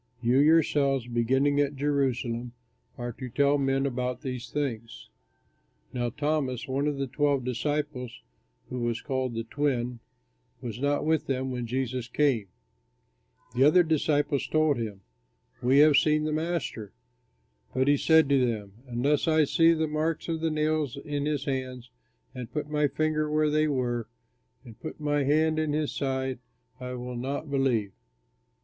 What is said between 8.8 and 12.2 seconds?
called "The Twin," was not with them when Jesus